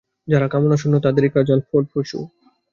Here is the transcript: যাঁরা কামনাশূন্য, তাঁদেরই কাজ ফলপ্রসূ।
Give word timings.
যাঁরা 0.27 0.47
কামনাশূন্য, 0.47 0.95
তাঁদেরই 0.99 1.29
কাজ 1.29 1.47
ফলপ্রসূ। 1.69 2.19